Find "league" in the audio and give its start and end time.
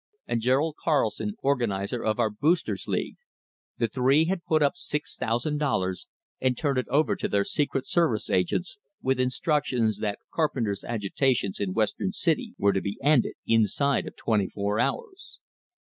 2.87-3.17